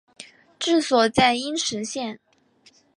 [0.57, 2.19] 治所在阴石县。